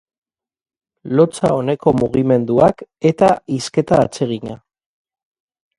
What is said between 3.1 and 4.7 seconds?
eta hizketa atsegina.